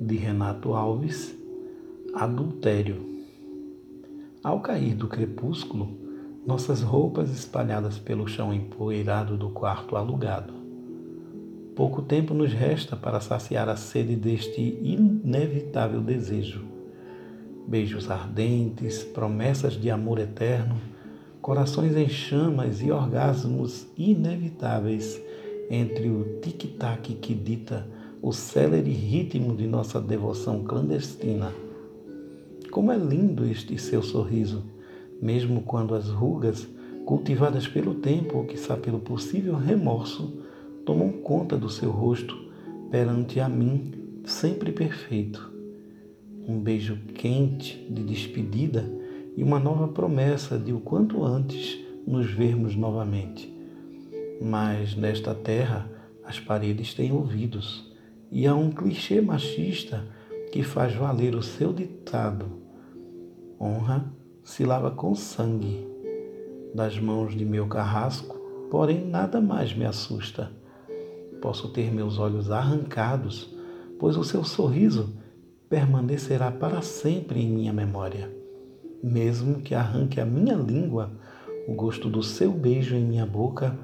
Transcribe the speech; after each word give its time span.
de 0.00 0.16
Renato 0.16 0.74
Alves, 0.74 1.34
Adultério. 2.14 3.04
Ao 4.44 4.60
cair 4.60 4.94
do 4.94 5.08
crepúsculo, 5.08 5.88
nossas 6.46 6.82
roupas 6.82 7.30
espalhadas 7.30 7.98
pelo 7.98 8.28
chão 8.28 8.54
empoeirado 8.54 9.36
do 9.36 9.50
quarto 9.50 9.96
alugado. 9.96 10.54
Pouco 11.74 12.00
tempo 12.00 12.32
nos 12.32 12.52
resta 12.52 12.94
para 12.94 13.20
saciar 13.20 13.68
a 13.68 13.74
sede 13.74 14.14
deste 14.14 14.60
inevitável 14.60 16.00
desejo. 16.00 16.64
Beijos 17.66 18.08
ardentes, 18.08 19.02
promessas 19.02 19.74
de 19.74 19.90
amor 19.90 20.20
eterno, 20.20 20.76
corações 21.42 21.96
em 21.96 22.08
chamas 22.08 22.80
e 22.80 22.92
orgasmos 22.92 23.88
inevitáveis 23.96 25.20
entre 25.68 26.08
o 26.08 26.38
tic-tac 26.40 27.14
que 27.14 27.34
dita 27.34 27.97
o 28.20 28.32
célere 28.32 28.90
ritmo 28.90 29.54
de 29.54 29.66
nossa 29.66 30.00
devoção 30.00 30.64
clandestina. 30.64 31.52
Como 32.70 32.90
é 32.90 32.96
lindo 32.96 33.44
este 33.46 33.78
seu 33.78 34.02
sorriso, 34.02 34.64
mesmo 35.22 35.62
quando 35.62 35.94
as 35.94 36.08
rugas, 36.08 36.68
cultivadas 37.06 37.66
pelo 37.68 37.94
tempo 37.94 38.38
ou 38.38 38.44
quizá 38.44 38.76
pelo 38.76 38.98
possível 38.98 39.56
remorso, 39.56 40.32
tomam 40.84 41.12
conta 41.12 41.56
do 41.56 41.70
seu 41.70 41.90
rosto 41.90 42.36
perante 42.90 43.40
a 43.40 43.48
mim, 43.48 43.92
sempre 44.24 44.72
perfeito. 44.72 45.52
Um 46.46 46.58
beijo 46.58 46.96
quente 47.14 47.86
de 47.88 48.02
despedida 48.02 48.84
e 49.36 49.42
uma 49.42 49.60
nova 49.60 49.88
promessa 49.88 50.58
de 50.58 50.72
o 50.72 50.80
quanto 50.80 51.24
antes 51.24 51.78
nos 52.06 52.30
vermos 52.30 52.74
novamente. 52.74 53.52
Mas 54.42 54.96
nesta 54.96 55.34
terra 55.34 55.90
as 56.24 56.40
paredes 56.40 56.94
têm 56.94 57.12
ouvidos 57.12 57.87
e 58.30 58.46
há 58.46 58.54
um 58.54 58.70
clichê 58.70 59.20
machista 59.20 60.04
que 60.52 60.62
faz 60.62 60.94
valer 60.94 61.34
o 61.34 61.42
seu 61.42 61.72
ditado: 61.72 62.46
honra 63.60 64.12
se 64.44 64.64
lava 64.64 64.90
com 64.90 65.14
sangue. 65.14 65.86
Das 66.74 66.98
mãos 66.98 67.34
de 67.34 67.44
meu 67.44 67.66
carrasco, 67.66 68.36
porém 68.70 69.04
nada 69.06 69.40
mais 69.40 69.74
me 69.74 69.84
assusta. 69.84 70.50
Posso 71.40 71.68
ter 71.68 71.92
meus 71.92 72.18
olhos 72.18 72.50
arrancados, 72.50 73.54
pois 73.98 74.16
o 74.16 74.24
seu 74.24 74.44
sorriso 74.44 75.14
permanecerá 75.68 76.50
para 76.50 76.82
sempre 76.82 77.40
em 77.40 77.48
minha 77.48 77.72
memória. 77.72 78.30
Mesmo 79.02 79.60
que 79.60 79.74
arranque 79.74 80.20
a 80.20 80.26
minha 80.26 80.54
língua, 80.54 81.10
o 81.66 81.74
gosto 81.74 82.08
do 82.08 82.22
seu 82.22 82.50
beijo 82.52 82.94
em 82.96 83.04
minha 83.04 83.26
boca 83.26 83.78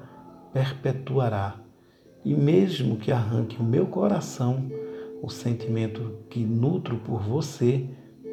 perpetuará 0.51 1.64
e 2.25 2.33
mesmo 2.33 2.97
que 2.97 3.11
arranque 3.11 3.61
o 3.61 3.63
meu 3.63 3.85
coração, 3.85 4.65
o 5.21 5.29
sentimento 5.29 6.17
que 6.29 6.43
nutro 6.43 6.97
por 6.97 7.21
você 7.21 7.87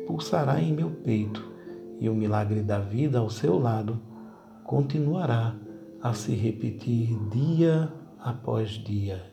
pulsará 0.07 0.61
em 0.61 0.73
meu 0.73 0.91
peito, 0.91 1.53
e 2.01 2.09
o 2.09 2.15
milagre 2.15 2.63
da 2.63 2.81
vida 2.81 3.19
ao 3.19 3.31
seu 3.31 3.59
lado 3.59 4.01
continuará 4.65 5.55
a 6.03 6.15
se 6.15 6.35
repetir 6.35 7.17
dia 7.29 7.93
após 8.19 8.70
dia. 8.70 9.32